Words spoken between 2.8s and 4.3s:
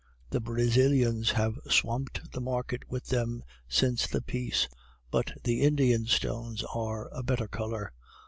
with them since the